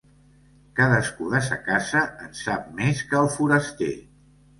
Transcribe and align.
Cadascú 0.77 1.27
de 1.33 1.41
sa 1.47 1.57
casa 1.67 2.01
en 2.29 2.31
sap 2.39 2.65
més 2.79 3.03
que 3.13 3.19
el 3.21 3.29
foraster. 3.35 3.91